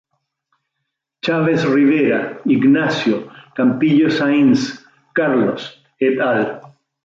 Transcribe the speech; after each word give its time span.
Chávez 1.23 1.61
Rivera, 1.75 2.21
Ignacio, 2.55 3.17
Campillo 3.53 4.09
Sainz, 4.09 4.83
Carlos, 5.13 5.79
et 5.99 6.19
al. 6.19 6.43